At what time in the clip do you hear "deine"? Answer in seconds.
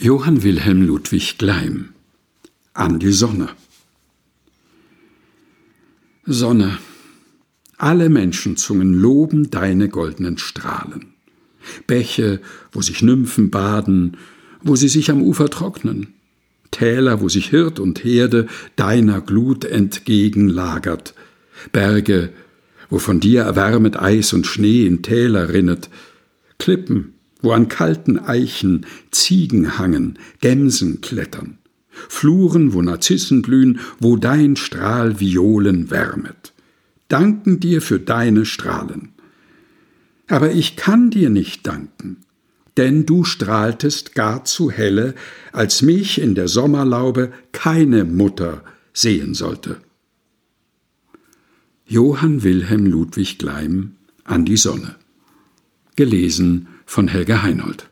9.50-9.88, 37.98-38.44